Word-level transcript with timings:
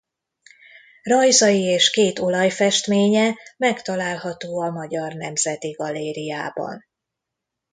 Rajzai 1.03 1.61
és 1.63 1.89
két 1.89 2.19
olajfestménye 2.19 3.37
megtalálható 3.57 4.59
a 4.61 4.69
Magyar 4.71 5.13
Nemzeti 5.13 5.69
Galériában. 5.71 6.85